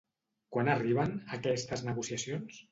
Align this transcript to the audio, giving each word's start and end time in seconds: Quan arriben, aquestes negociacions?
Quan 0.57 0.71
arriben, 0.75 1.13
aquestes 1.39 1.87
negociacions? 1.93 2.63